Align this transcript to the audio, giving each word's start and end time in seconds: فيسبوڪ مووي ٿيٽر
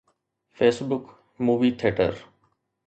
فيسبوڪ 0.57 1.03
مووي 1.45 1.69
ٿيٽر 1.79 2.13